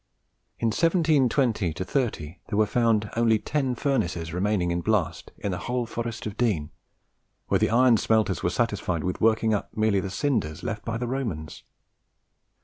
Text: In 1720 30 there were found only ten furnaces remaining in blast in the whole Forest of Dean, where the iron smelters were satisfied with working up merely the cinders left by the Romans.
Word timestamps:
In 0.57 0.69
1720 0.69 1.73
30 1.73 2.37
there 2.49 2.57
were 2.57 2.65
found 2.65 3.11
only 3.15 3.37
ten 3.37 3.75
furnaces 3.75 4.33
remaining 4.33 4.71
in 4.71 4.81
blast 4.81 5.29
in 5.37 5.51
the 5.51 5.59
whole 5.59 5.85
Forest 5.85 6.25
of 6.25 6.37
Dean, 6.37 6.71
where 7.49 7.59
the 7.59 7.69
iron 7.69 7.97
smelters 7.97 8.41
were 8.41 8.49
satisfied 8.49 9.03
with 9.03 9.21
working 9.21 9.53
up 9.53 9.69
merely 9.77 9.99
the 9.99 10.09
cinders 10.09 10.63
left 10.63 10.83
by 10.83 10.97
the 10.97 11.05
Romans. 11.05 11.61